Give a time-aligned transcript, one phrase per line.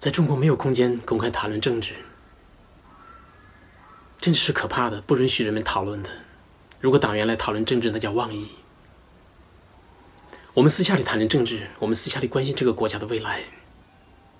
[0.00, 1.92] 在中国没有空间公开谈论政治，
[4.16, 6.08] 政治是可怕的，不允许人们讨论的。
[6.80, 8.48] 如果党员来讨论政治，那叫妄议。
[10.54, 13.42] 我们私下里谈论政治，我们私下里关心这个国家的未来，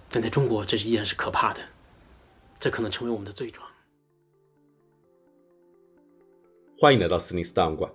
[0.08, 1.60] 但在中国，这是依然是可怕的，
[2.58, 3.68] 这可能成为我们的罪状。
[6.78, 7.92] 欢迎来到斯尼斯档案馆，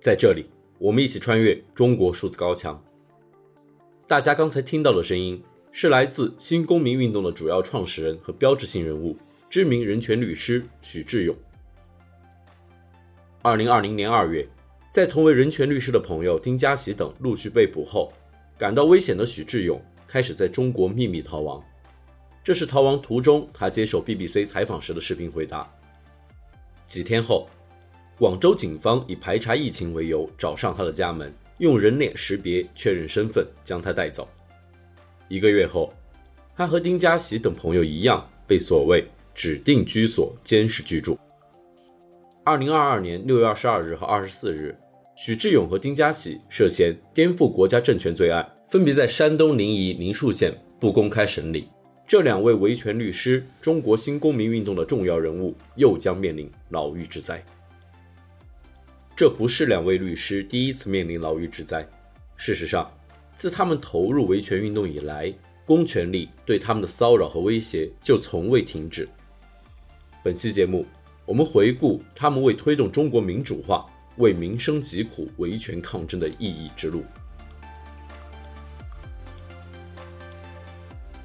[0.00, 0.48] 在这里，
[0.78, 2.80] 我们一起穿越中国数字高墙。
[4.06, 5.42] 大家刚才听到的声音，
[5.72, 9.16] 是来自新公民运动的主要创始人和标志性人物，
[9.48, 11.36] 知名人权律师许志永。
[13.42, 14.46] 二零二零年二月。
[14.92, 18.12] 在同为人权律师的朋友丁家喜等陆续被捕后，
[18.58, 21.62] 感到危险的许志永开始在中国秘密逃亡。
[22.42, 25.72] 这是逃亡途中他接受 BBC 采访时的视频回答。
[26.88, 27.48] 几天后，
[28.18, 34.28] 广州警方以排查疫情为由找上他的家门，用人脸识别确认身份，将他带走。
[35.30, 35.94] 一个月后，
[36.56, 41.16] 他和丁家喜等朋友一样被所谓指定居所监视居住。
[42.44, 44.76] 二零二二年六月二十二日和二十四日，
[45.14, 51.68] 许志永和丁家喜涉嫌颠覆国家政权罪案，分别在山东临沂宁树县不公开审理。
[52.08, 57.40] 这两位维权律师、中国新公民运动的重要人物，又将面临牢狱之灾。
[59.14, 61.88] 这不是两位律师第一次面临牢狱之灾。
[62.36, 62.90] 事实上，
[63.40, 65.32] 自他们投入维权运动以来，
[65.64, 69.08] 公权力对他们的骚扰和威胁就从未停止。
[70.22, 70.84] 本期节目。
[71.24, 77.02] 我们回顾他们为推动中国民主化、为民生疾苦维权抗争的意义之路。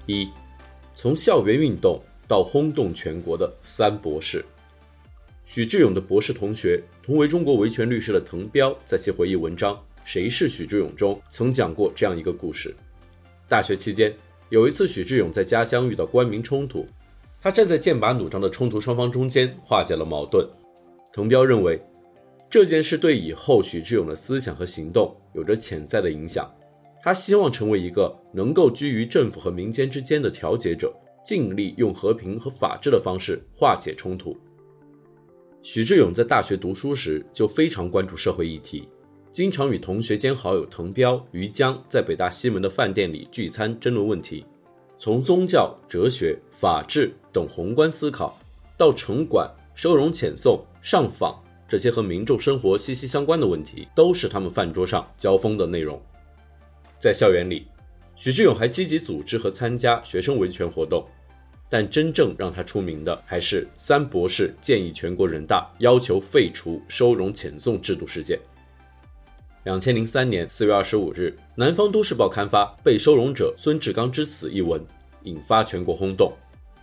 [0.05, 0.29] 一，
[0.93, 4.45] 从校园运动到轰动全国的三博士。
[5.43, 9.73] 许志永的博士同学，同为中国维权律师的滕彪，在其回忆文章
[10.05, 12.73] 《谁是许志永》中，曾讲过这样一个故事：
[13.49, 14.13] 大学期间，
[14.49, 16.87] 有一次许志永在家乡遇到官民冲突。
[17.41, 20.47] 他站在剑拔弩张的冲突双方中间，化解了矛盾。
[21.11, 21.81] 滕彪认为，
[22.49, 26.49] 这件事对以后许志永的思想和行动有着潜在的影响。
[27.01, 30.93] 他希望成为一个能够居于政府和民间之间的调解者，
[31.23, 34.37] 尽力用和平和法治的方式化解冲突。
[35.61, 38.87] 许志永在大学读书时就非常关注社会议题，
[39.35, 44.45] 经常与同学兼好友滕彪、于江在北大西门的饭店里聚餐争论问题。
[44.97, 48.39] 从宗教、哲学、法治等宏观思考，
[48.77, 49.45] 到城管、
[49.75, 51.37] 收容遣送、上访
[51.67, 56.01] 这些和民众生活息息相关的问题，都是他们饭桌上交锋的内容。
[56.97, 57.67] 在校园里，
[58.15, 61.05] 许志永还积极组织和参加学生维权活动，
[61.69, 68.39] 但真正让他出名的，还是三博士建议全国人大要求废除收容遣送制度事件。
[69.65, 74.79] 两千零三年四月二十五日，南方都市报刊发《被收容者孙志刚之死》一文，
[75.23, 76.31] 引发全国轰动。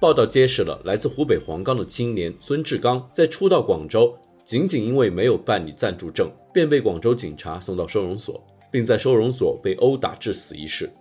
[0.00, 4.12] 报道揭示了来自湖北黄冈的青年孙志刚在初到广州，
[4.44, 8.42] 仅仅因为没有办理暂住证，便被广州警察送到收容所，
[8.72, 10.92] 并在收容所被殴打致死一事。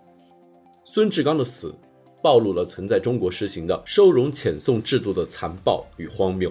[0.84, 1.74] 孙志刚的死，
[2.22, 6.48] 暴露了曾在中国实行的收容遣送制度的残暴与荒谬。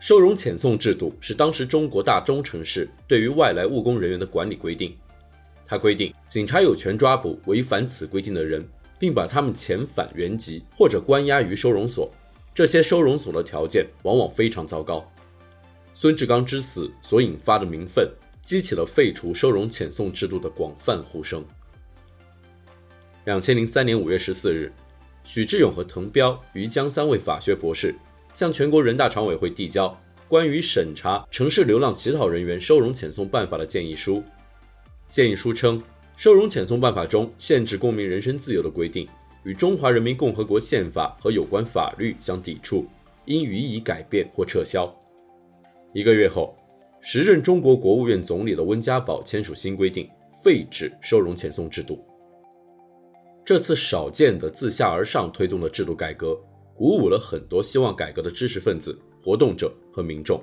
[0.00, 4.96] 收容遣送制度是当时中国大中城市对于外来务工人员的管理规定。
[5.66, 8.66] 它规定，警察有权抓捕违反此规定的人，
[8.98, 12.10] 并把他们遣返原籍或者关押于收容所。
[12.54, 15.06] 这些收容所的条件往往非常糟糕。
[15.92, 21.44] 孙志刚之死所引发的民愤，激起了废除收容遣送制度的广泛呼声。
[23.26, 24.72] 两千零三年五月十四日，
[25.24, 27.94] 许志永和滕彪、于江三位法学博士。
[28.34, 29.94] 向全国人大常委会递交
[30.28, 34.22] 关于审查城市流浪乞讨人员收容遣送办法的建议书。
[35.08, 35.82] 建议书称，
[36.16, 39.08] 收容遣送办法中限制公民人身自由的规定，
[39.42, 42.86] 与中华人民共和国宪法和有关法律相抵触，
[43.24, 44.88] 应予以改变或撤销。
[45.92, 46.56] 一个月后，
[47.00, 50.08] 时任中国国务院总理的温家宝签署新规定，
[50.44, 52.04] 废止收容遣送制度。
[53.44, 56.38] 这次少见的自下而上推动的制度改革。
[56.80, 60.42] 鼓舞了很多希望改革的知识分子、活动者和民众。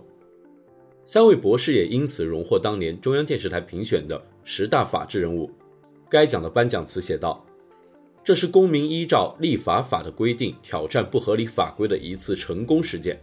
[1.03, 5.49] 三位博士也因此荣获当年中央电视台评选的十大法治人物。
[6.07, 7.43] 该奖的颁奖词写道
[8.23, 13.19] ：“这是公民依照立法法的规定挑战不合理法规的一次成功实践。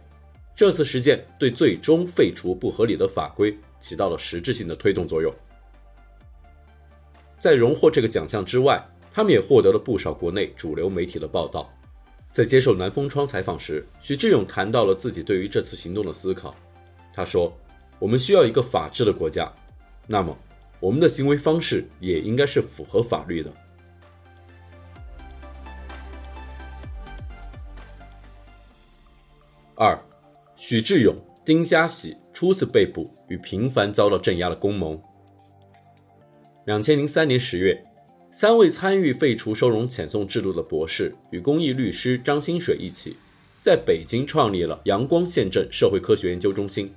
[0.53, 5.33] 这次实践对最终废除不合理的法规起到了实质性的推动作用。”
[7.39, 11.71] 在荣获这个奖项之外，他们也获得了不少国内主流媒体的报道。
[12.35, 16.53] 在接受南风窗采访时，许志勇谈到了自己对于这次行动的思考。
[17.13, 17.57] 他说
[17.97, 19.49] ：“我们需要一个法治的国家，
[20.05, 20.37] 那么
[20.81, 23.49] 我们的行为方式也应该是符合法律的。”
[29.75, 29.97] 二，
[30.57, 31.15] 许志勇、
[31.45, 35.01] 丁家喜初次被捕与频繁遭到镇压的公盟。
[36.65, 37.81] 两千零三年十月，
[38.35, 43.15] 三位参与废除收容遣送制度的博士与公益律师张新水一起，
[43.61, 46.93] 在北京创立了阳光县政社会科学研究中心，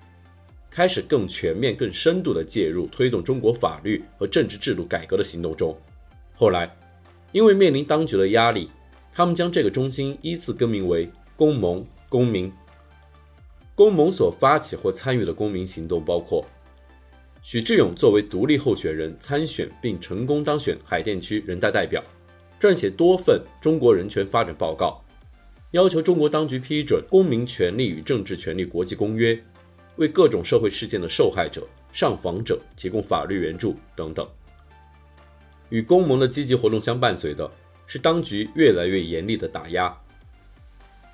[0.69, 5.79] 开始更全面、更深度的介入推动中国法律和政治制度改革的行动中。
[6.35, 6.77] 后来，
[7.31, 8.69] 因为面临当局的压力，
[9.13, 12.53] 他们将这个中心依次更名为公盟、公民。
[13.77, 16.45] 公盟所发起或参与的公民行动包括。
[17.43, 22.03] 许志勇作为独立候选人参选并成功当选海淀区人大代表，
[22.61, 25.03] 撰写多份中国人权发展报告，
[25.71, 29.35] 要求中国当局批准《公民权利与政治权利国际公约》，
[29.97, 34.29] 为各种社会事件的受害者、上访者提供法律援助等等。
[35.71, 37.51] 与公盟的积极活动相伴随的
[37.87, 39.97] 是当局越来越严厉的打压。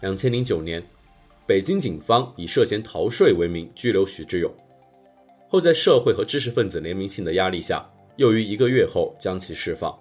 [0.01, 0.83] 两千零九年，
[1.47, 4.53] 北京警方以涉嫌逃税为名拘留许志勇。
[5.55, 9.97] 后在社会和知识分子联名信的压力下，又于一个月后将其释放。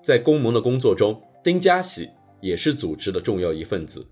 [0.00, 2.08] 在公盟的工作中，丁家喜
[2.40, 4.06] 也是组织的重要一份子。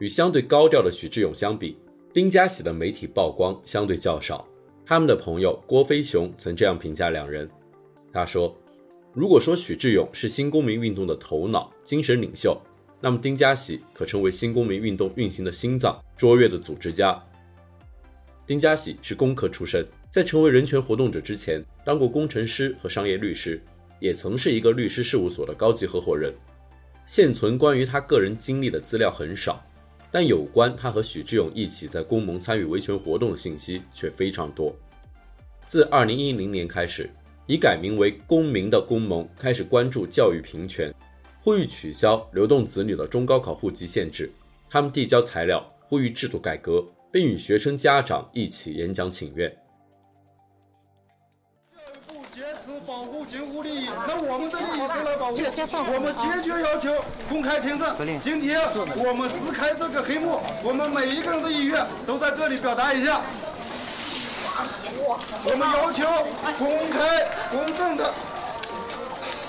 [0.00, 1.78] 与相对高调的许志永相比，
[2.12, 4.46] 丁家喜的媒体曝光相对较少。
[4.84, 7.48] 他们的朋友郭飞雄曾这样评价两人：
[8.12, 8.54] 他说，
[9.14, 12.54] 如果说许志永是新公民运动的头脑、精神领袖，
[13.00, 17.18] 那么丁家喜可称为新公民运动运行的心脏、卓越的组织家。
[18.50, 23.62] 丁家喜是工科出身，在成为人权活动者之前，当过工程师和商业律师，
[24.00, 26.34] 也曾是一个律师事务所的高级合伙人。
[27.06, 29.64] 现存关于他个人经历的资料很少，
[30.10, 34.74] 但有关他和许志永一起在公盟参与维权活动的信息却非常多。
[35.64, 37.08] 自2010年开始，
[37.46, 40.92] 已改名为公民的公盟开始关注教育平权，
[41.40, 44.28] 呼吁取消流动子女的中高考户籍限制。
[44.68, 46.84] 他们递交材料，呼吁制度改革。
[47.12, 49.50] 并与学生家长一起演讲请愿。
[51.72, 55.34] 教育部坚持保护京沪利益，那我们的利益是来保护。
[55.92, 57.96] 我们坚决要求公开听证。
[58.22, 58.60] 今天
[58.96, 63.20] 我们撕开这个黑幕，我们每一个人的意愿都在这里表达一下。
[65.46, 66.04] 我们要求
[66.58, 68.12] 公开、公正的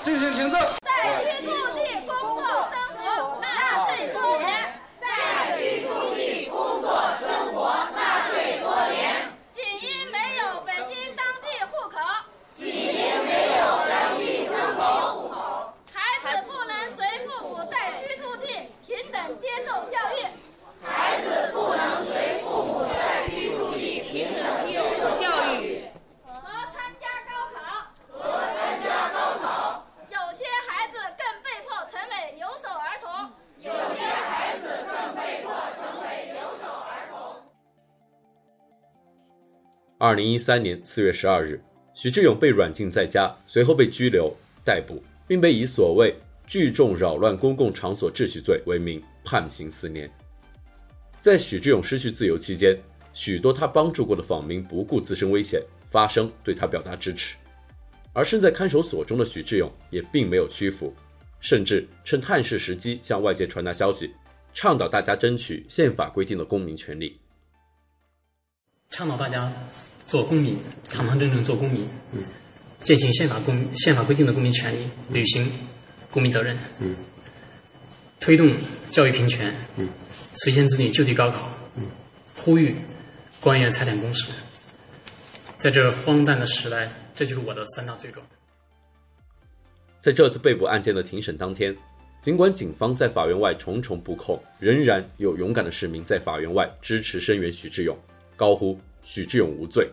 [0.02, 0.58] 进行听证。
[0.82, 2.42] 在居住地工作
[2.72, 4.50] 生活纳税多年。
[5.00, 6.88] 在居住地工作
[7.20, 11.98] 生活纳税多年，仅因没有北京当地户口，
[12.54, 20.24] 仅因没有当地户口，孩子不能随父母在居住地平等接受教育，
[20.80, 25.26] 孩子不能随父母在居住地平等接受教
[25.60, 25.82] 育。
[40.12, 41.58] 二零一三年四月十二日，
[41.94, 44.30] 许志永被软禁在家，随后被拘留、
[44.62, 46.14] 逮捕，并被以所谓
[46.46, 50.12] 聚众扰乱公共场所秩序罪为名判刑四年。
[51.18, 52.78] 在许志永失去自由期间，
[53.14, 57.34] 许多他帮助过的访民不顾自身危险，发声对他表达支持。
[58.12, 60.94] 而身在看守所中的许志永也并没有屈服，
[61.40, 64.12] 甚至趁探视时机向外界传达消息，
[64.52, 67.18] 倡导大家争取宪法规定的公民权利，
[68.90, 69.50] 倡导大家。
[70.06, 70.56] 做公民，
[70.88, 72.24] 堂堂正正做公民，嗯，
[72.80, 75.50] 践行宪法公宪法规定的公民权利，履行
[76.10, 76.96] 公民责任，嗯，
[78.20, 78.54] 推动
[78.86, 79.88] 教育平权，嗯，
[80.36, 81.86] 实现子女就地高考，嗯，
[82.34, 82.74] 呼吁
[83.40, 84.28] 官员财产公示，
[85.56, 88.24] 在这荒诞的时代，这就是我的三大罪状。
[90.00, 91.74] 在这次被捕案件的庭审当天，
[92.20, 97.96] 尽管警方在法院外重重布控，仍然有勇敢的市民在法院外支持声援许志勇，
[98.36, 99.90] 高呼许志勇无罪。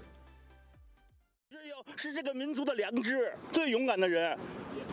[1.96, 4.38] 是这个民族的良知，最勇敢的人。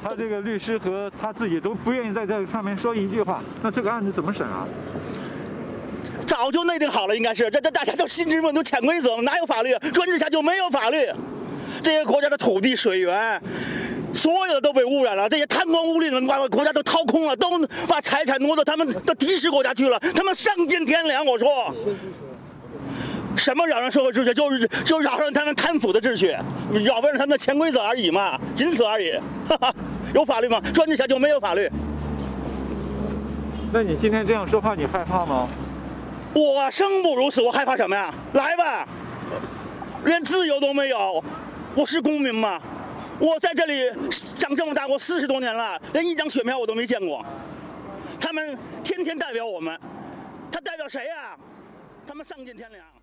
[0.02, 4.66] 他这个律师和他自己都不愿意在这上面说一句话，那这个案子怎么审啊？
[6.26, 9.78] 早就内定好了，应该是这这大家都心知肚明，都潜规则，哪有法律？
[9.92, 11.06] 专制下就没有法律。
[11.82, 13.40] 这些国家的土地、水源，
[14.12, 15.28] 所有的都被污染了。
[15.28, 17.56] 这些贪官污吏们把国家都掏空了，都
[17.86, 20.00] 把财产挪到他们的敌视国家去了。
[20.00, 21.72] 他们丧尽天良，我说。
[23.36, 26.36] 什么扰乱社会秩序，就是就扰乱他们贪腐的秩序，
[26.84, 29.12] 扰乱他们的潜规则而已嘛，仅此而已。
[29.48, 29.74] 哈哈，
[30.14, 30.60] 有法律吗？
[30.72, 31.70] 专制下就没有法律。
[33.72, 35.48] 那你今天这样说话，你害怕吗？
[36.32, 38.12] 我生不如死，我害怕什么呀？
[38.34, 38.88] 来吧，
[40.04, 41.22] 连自由都没有，
[41.74, 42.60] 我是公民吗？
[43.18, 43.90] 我在这里
[44.38, 47.24] 长这么大，我四十多年了，连一张选票我都没见过。
[48.20, 49.78] 他们天天代表我们。
[50.50, 51.36] 他代表谁呀？
[52.06, 52.95] 他们丧尽天良。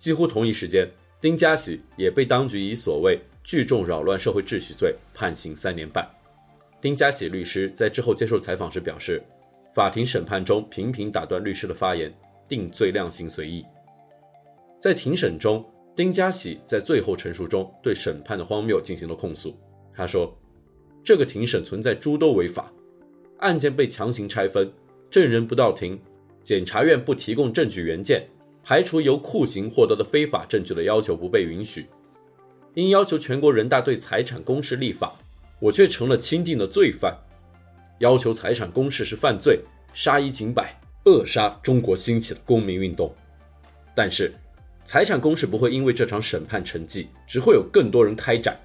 [0.00, 0.90] 几乎同一时间，
[1.20, 6.08] 丁家喜也被当局以所谓聚众扰乱社会秩序罪判刑三年半。
[6.80, 9.22] 丁家喜律师在之后接受采访时表示，
[9.74, 12.10] 法庭审判中频频打断律师的发言，
[12.48, 13.62] 定罪量刑随意。
[14.78, 15.62] 在庭审中，
[15.94, 19.54] 丁家喜在最后陈述中对审判的荒谬进行了控诉。
[19.94, 20.34] 他说
[21.04, 22.72] ：“这个庭审存在诸多违法，
[23.40, 24.72] 案件被强行拆分，
[25.10, 26.00] 证人不到庭，
[26.42, 28.26] 检察院不提供证据原件，
[28.62, 31.86] 排除由酷刑获得的非法证据的要求不被允许。
[32.74, 35.12] 因要求全国人大对财产公示立法，
[35.58, 37.16] 我却成了钦定的罪犯。
[37.98, 39.60] 要求财产公示是犯罪，
[39.92, 43.14] 杀一儆百，扼杀中国兴起的公民运动。
[43.94, 44.32] 但是。”
[44.82, 48.58] 财产公示不会因为这场审判沉寂，只会有更多人开展。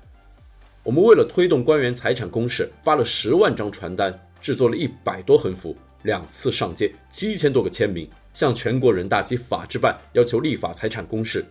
[0.82, 5.75] 我们为了推动官员财产公示，发了十万张传单，制作了一百多横幅，
[6.06, 11.44] 两次上街，七千多个签名，向全国人大及法制办要求立法财产公示，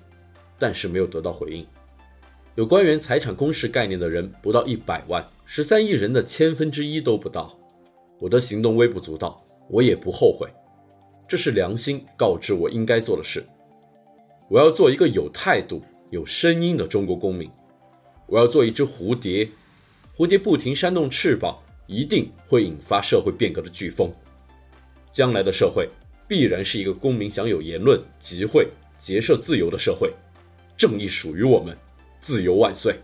[0.60, 1.66] 但是没有得到回应。
[2.54, 7.58] 有官员财产公示概念的人不到一百万，十三亿人的千分之一都不到。
[8.20, 10.48] 我的行动微不足道，我也不后悔，
[11.26, 13.44] 这是良心告知我应该做的事。
[14.48, 17.50] 我要做一个有态度、有声音的中国公民。
[18.26, 19.48] 我要做一只蝴蝶，
[20.16, 21.58] 蝴蝶不停扇动翅膀，
[21.88, 24.12] 一定会引发社会变革的飓风。
[25.14, 25.88] 将来的社会
[26.26, 28.68] 必然是一个公民享有言论、集会、
[28.98, 30.12] 结社自由的社会。
[30.76, 31.76] 正义属于我们，
[32.18, 32.98] 自由万岁！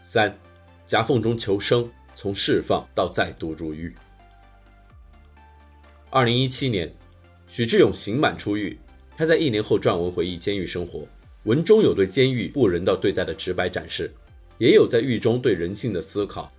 [0.00, 0.32] 三，
[0.86, 3.92] 夹缝中求生，从释放到再度入狱。
[6.08, 6.88] 二零一七年，
[7.48, 8.78] 许志永刑满出狱。
[9.16, 11.04] 他在一年后撰文回忆监狱生活，
[11.42, 14.08] 文中有对监狱不人道对待的直白展示，
[14.58, 16.50] 也有在狱中对人性的思考。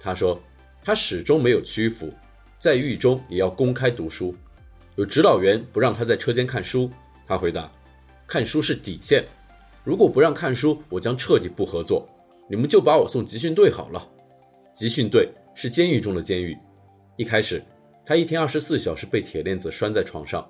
[0.00, 0.40] 他说，
[0.82, 2.12] 他始终没有屈服，
[2.58, 4.34] 在狱中也要公开读书。
[4.96, 6.90] 有指导员不让他在车间看书，
[7.26, 7.70] 他回答
[8.26, 9.24] ：“看书是底线，
[9.84, 12.08] 如果不让看书，我将彻底不合作。
[12.48, 14.08] 你们就把我送集训队好了。”
[14.74, 16.56] 集训队是监狱中的监狱。
[17.16, 17.62] 一开始。
[18.06, 20.44] 他一天二十四小时被铁链子拴在床上，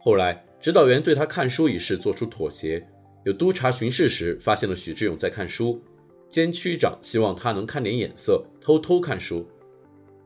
[0.00, 2.82] 后来指导员对他看书一事做出妥协。
[3.24, 5.82] 有督察巡视时发现了许志永在看书，
[6.32, 9.46] 监区长希望他能看点眼色，偷偷看书。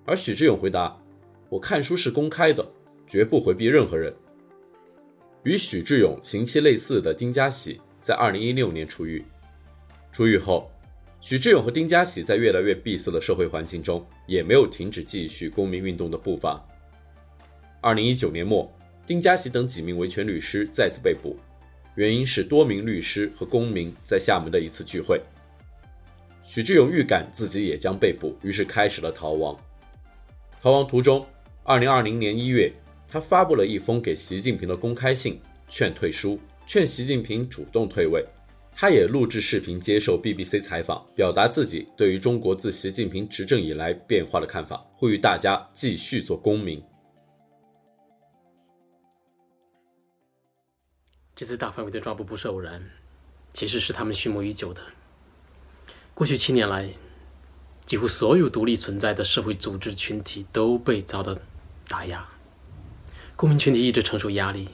[0.04, 0.96] 而许志永回答
[1.50, 2.64] ：“我看书是公开的，
[3.08, 4.14] 绝不回避任何人。”
[5.42, 9.24] 与许志永刑期类似的丁家喜在二零一六年出狱。
[10.12, 10.70] 出狱后，
[11.20, 16.64] 许志永和丁家喜在越来越闭塞的社会环境中，也没有停止继续公民运动的步伐。
[17.80, 18.72] 二零一九年末，
[19.04, 21.36] 丁家喜等几名维权律师再次被捕，
[21.96, 25.20] 原因是多名律师和公民在厦门的一次聚会。
[26.46, 29.58] 许志永预感自己也将被捕，于是开始了逃亡。
[30.62, 31.26] 逃亡途中，
[31.64, 32.72] 二零二零年一月，
[33.08, 38.24] 他发布了一封给习近平的公开信，劝退书，劝习近平主动退位。
[38.72, 46.80] 他也录制视频接受 BBC 采访，表达自己对于中国自习近平执政以来变化的看法，呼吁大家继续做公民。
[51.34, 52.80] 这次大范围的抓捕不是偶然，
[53.52, 54.80] 其实是他们蓄谋已久的。
[56.16, 56.88] 过去七年来，
[57.84, 61.36] 几乎所有独立存在的社会组织群体都被遭到
[61.86, 62.26] 打压，
[63.36, 64.70] 公民群体一直承受压力，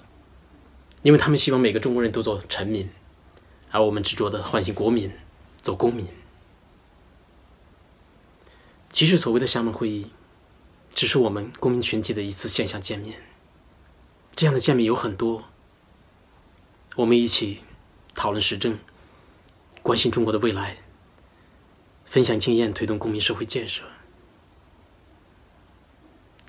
[1.02, 2.88] 因为他们希望每个中国人都做臣民，
[3.72, 5.11] 而我们执着的唤醒国民
[5.61, 6.06] 做公民。
[8.92, 10.12] 其实所谓的厦门会议，
[10.94, 13.20] 只是我们公民群体的一次线下见面，
[14.37, 15.42] 这样的见面有很多。
[16.94, 17.62] 我们一起
[18.14, 18.78] 讨论时政，
[19.82, 20.76] 关心中国的未来，
[22.12, 23.83] 分享经验，推动公民社会建设。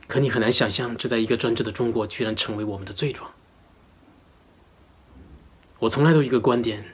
[0.07, 3.31] 可你很难想象，这在一个专制的中国，居然成为我们的罪状。
[5.79, 6.93] 我从来都一个观点：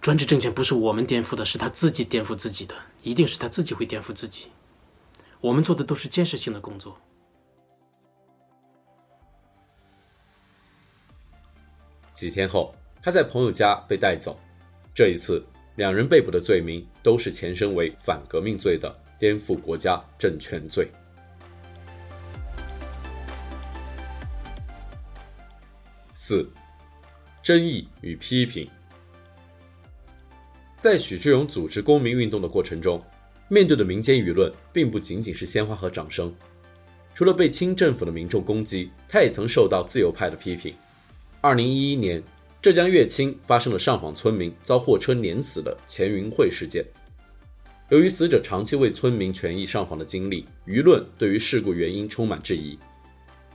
[0.00, 4.48] 专制政权不是我们颠覆的，是他自己颠覆自己的，一定是他自己会颠覆自己。
[5.40, 6.98] 我们做的都是建设性的工作。
[12.12, 14.36] 几天后，他在朋友家被带走。
[14.92, 20.86] 这一次，两人被捕的罪名都是前身为反革命罪的颠覆国家政权罪。
[26.12, 26.46] 四、
[27.42, 28.68] 争议与批评。
[30.78, 33.02] 在许志永组织公民运动的过程中，
[33.48, 36.34] 面对的民间舆论并不仅仅是鲜花和掌声。
[37.14, 40.74] 除了被清政府的民众攻击，他也曾受到自由派的批评。
[41.40, 42.22] 二零一一年，
[42.62, 46.84] 浙江乐清发生了上访村民遭货车碾死的钱云会事件。
[47.88, 52.78] 由于死者长期为村民权益上访的经历，舆论对于事故原因充满质疑。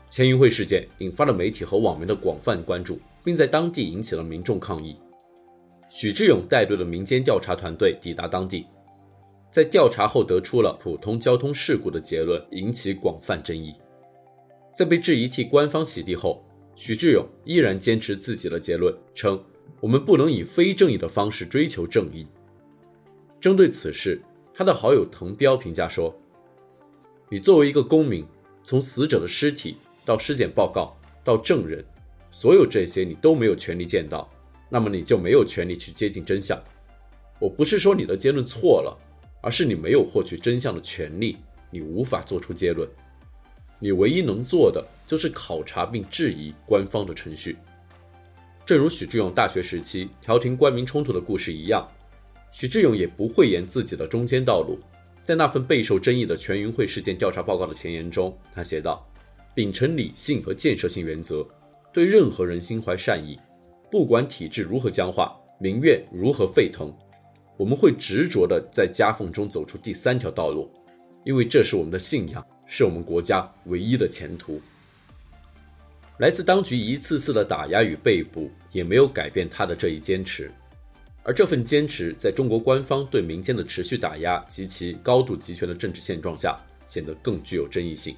[0.09, 4.97] 钱云会事件引发了媒体和网民的广泛关注，并在当地引起了民众抗议。
[5.89, 8.65] 许志勇带队的民间调查团队抵达当地，
[9.49, 13.73] 在调查后得出了普通交通事故的结论，引起广泛争议。
[14.75, 16.43] 在被质疑替官方洗地后，
[16.79, 19.43] 许志勇依然坚持自己的结论，称
[19.81, 22.27] ：“我们不能以非正义的方式追求正义。”
[23.41, 24.21] 针对此事，
[24.53, 26.15] 他的好友滕彪评价说
[27.29, 28.23] ：“你作为一个公民，
[28.63, 31.83] 从死者的尸体到尸检报告到证人，
[32.29, 34.29] 所有这些你都没有权利见到，
[34.69, 36.61] 那么你就没有权利去接近真相。
[37.39, 38.95] 我不是说你的结论错了，
[39.41, 41.37] 而是你没有获取真相的权利，
[41.71, 42.87] 你无法做出结论。
[43.79, 47.57] 你唯一能做的就是考察并质疑官方的程序。
[48.65, 51.87] 正如许志永大学时期调停官民冲突的故事一样。”
[52.49, 54.79] 许志永也不讳言自己的中间道路，
[55.21, 59.05] 在那份备受争议的全运会事件调查报告的前言中，他写道
[59.53, 61.45] ：“秉承理性和建设性原则，
[61.93, 63.37] 对任何人心怀善意，
[63.91, 66.91] 不管体制如何僵化，民怨如何沸腾，
[67.57, 70.71] 我们会执着地在夹缝中走出第三条道路，
[71.25, 74.61] 因为这是我们的信仰，是我们国家唯一的前途。”
[76.19, 80.51] 来自当局一次次的打压与被捕，也没有改变他的这一坚持。
[81.23, 86.57] 而这份坚持，在中国官方对民间的持续打压及其高度集权的政治现状下，
[86.87, 88.15] 显得更具有争议性。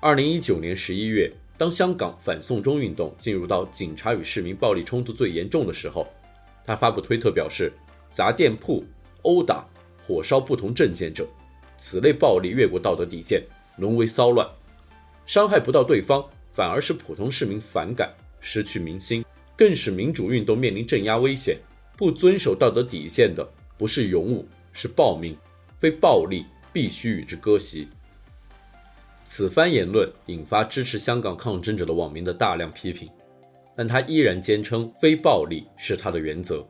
[0.00, 6.06] 二零一九年十一月，当香港反送中运动进入到警察与市民暴力冲突最严重的时候，
[6.64, 7.72] 他发布推特表示
[8.10, 8.84] ：“砸店铺、
[9.22, 9.66] 殴打、
[10.06, 11.28] 火烧不同证件者，
[11.82, 13.42] 此类暴力越过道德底线，
[13.76, 14.48] 沦为骚乱，
[15.26, 16.24] 伤害不到对方，
[16.54, 18.08] 反而使普通市民反感，
[18.40, 19.24] 失去民心。”
[19.58, 21.58] 更使民主运动面临镇压危险。
[21.96, 23.44] 不遵守道德底线的，
[23.76, 25.36] 不是勇武，是暴民。
[25.78, 27.88] 非暴力，必须与之割席。
[29.24, 33.10] 此番言论引发支持香港抗争者的网民的大量批评，
[33.76, 36.64] 但他依然坚称非暴力是他的原则。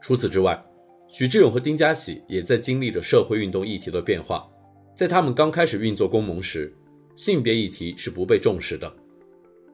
[0.00, 0.60] 除此之外，
[1.08, 4.48] 许志永和丁家喜也在经历着社会运动议题的变化。
[4.94, 6.74] 在他们刚开始运作公盟时，
[7.16, 8.92] 性别议题是不被重视的。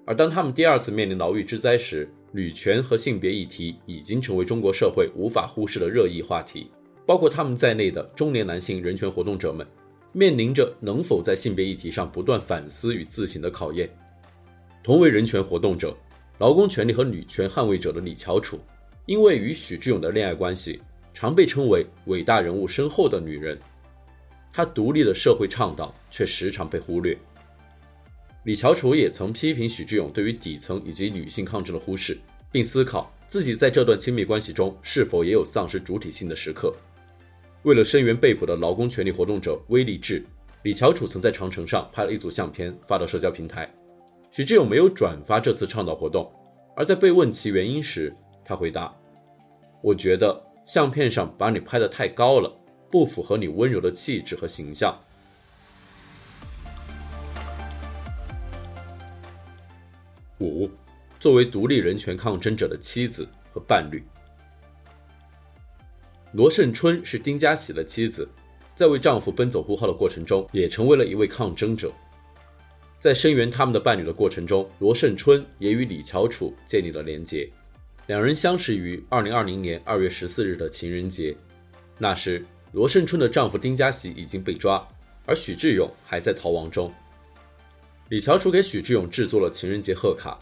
[0.07, 6.71] 而当他们第二次面临牢狱之灾时，女权和性别议题已经成为中国社会无法忽视的热议话题。
[7.07, 9.67] 包括他们在内的中年男性人权活动者们，
[10.13, 13.91] 面临着能否在性别议题上不断反思与自省的考验。
[14.83, 15.97] 同为人权活动者、
[16.39, 18.61] 劳工权利和女权捍卫者的李翘楚，
[19.07, 20.81] 因为与许志永的恋爱关系，
[21.13, 23.59] 常被称为伟大人物身后的女人。
[24.53, 27.17] 她独立的社会倡导却时常被忽略。
[28.45, 32.19] 李翘楚也曾批评许志永对于底层以及女性抗争的忽视，
[32.51, 36.75] 并思考自己在这段亲密关系中是否也有丧失主体性的时刻。
[37.65, 40.25] 为了声援被捕的劳工权利活动者威利志，
[40.63, 43.71] 李翘楚曾在长城上拍了一组相片发到社交平台。
[44.31, 46.33] 许志永没有转发这次倡导活动，
[46.75, 48.95] 而在被问其原因时，他回答
[49.83, 52.51] ：“我觉得相片上把你拍得太高了，
[52.91, 54.99] 不符合你温柔的气质和形象。”
[60.41, 60.71] 五，
[61.19, 64.03] 作为独立人权抗争者的妻子和伴侣，
[66.33, 68.27] 罗胜春是丁家喜的妻子，
[68.75, 71.93] 在为丈夫奔走呼号的过程中，也成为了一位抗争者。
[72.99, 77.51] 在声援他们的伴侣的过程中，罗胜春也与李翘楚建立了连结。
[78.11, 81.33] 两人相识于二零二零年二月十四日的情人节，
[81.97, 84.85] 那时罗胜春的丈夫丁家喜已经被抓，
[85.27, 86.93] 而许志勇还在逃亡中。
[88.09, 90.37] 李翘楚给许志勇制作了情人节贺卡，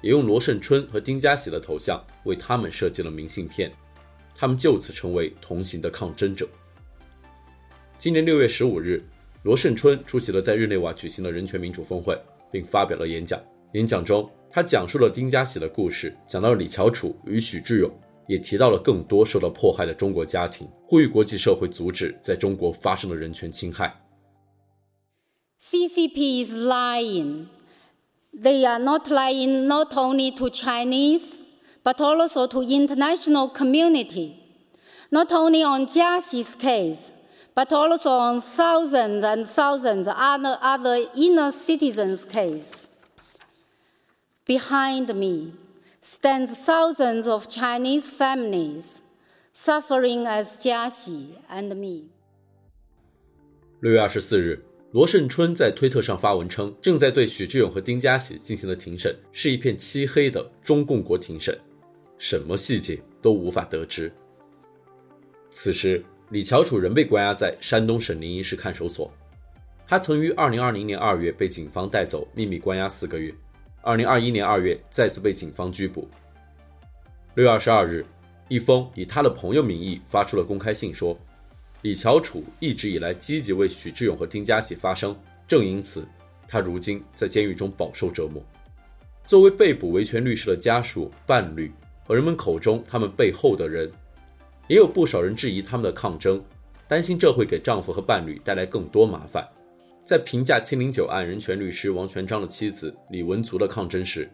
[0.00, 3.70] 也用罗胜春和丁家喜的头像为他们设计了明信片，
[4.34, 6.48] 他们就此成为同行的抗争者。
[7.98, 9.04] 今年六月十五日，
[9.42, 12.18] 罗胜春出席了在日内瓦举行的人权民主峰会，
[12.50, 13.38] 并发表了演讲。
[13.74, 17.90] 演讲中，他讲述了丁家喜的故事，讲到了李翘楚与许志永，
[18.26, 23.94] 也提到了更多受到迫害的中国家庭，呼吁国际社会阻止在中国发生的人权侵害。
[25.62, 27.46] CCP is lying.
[28.32, 31.38] They are not lying not only to Chinese,
[31.84, 34.34] but also to international community.
[35.10, 37.12] Not only on Jia Xi's case,
[37.54, 42.88] but also on thousands and thousands other other inner citizens' case.
[44.50, 45.52] Behind me
[46.02, 49.00] stands thousands of Chinese families
[49.52, 52.08] suffering as Jia Xi and me.
[53.78, 54.60] 六月二十四日。
[54.90, 61.56] 罗胜春在推特上发文称，正在对许志永和丁家喜进行的庭审是一片漆黑的中共国庭审，
[62.18, 64.12] 什么细节都无法得知。
[65.48, 69.08] 此时，李翘楚仍被关押在山东省临沂市看守所。
[69.86, 73.32] 他曾于2020年2月被警方带走，秘密关押四个月。
[73.82, 76.08] 2021年2月再次被警方拘捕。
[77.34, 78.06] 6月22日，
[78.48, 81.18] 一封以他的朋友名义发出了公开信说，
[81.82, 85.16] 李翘楚一直以来积极为许志永和丁家喜发声，
[85.48, 86.06] 正因此，
[86.46, 88.42] 他如今在监狱中饱受折磨。
[89.26, 91.72] 作为被捕维权律师的家属、伴侣
[92.04, 93.90] 和人们口中他们背后的人，
[94.68, 96.42] 也有不少人质疑他们的抗争，
[96.86, 99.48] 担心这会给丈夫和伴侣带来更多麻烦。
[100.10, 104.28] 在评价七零九案人权律师王全璋的妻子李文足的抗争时，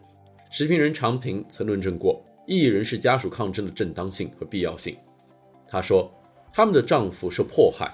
[0.49, 4.97] 时评人常平曾论证过异议人士家属抗争的正当性和必要性。
[5.67, 6.11] 他说。
[6.51, 7.93] 他们的丈夫受迫害，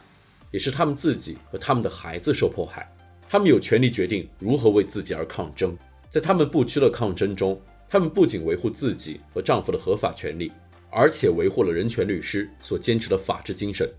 [0.49, 2.89] 也是他们自己和他们的孩子受迫害。
[3.27, 5.77] 他们有权利决定如何为自己而抗争。
[6.07, 10.49] 在他们不屈的抗争中，他们不仅维护自己和丈夫的合法权利，
[10.89, 13.89] 而且维护了人权律师所坚持的法治精神，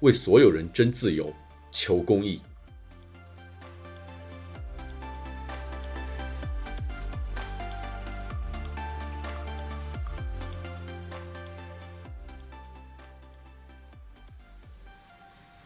[0.00, 1.32] 为所有人争自由、
[1.70, 2.40] 求公义。